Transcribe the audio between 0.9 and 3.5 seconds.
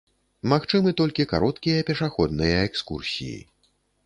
толькі кароткія пешаходныя экскурсіі.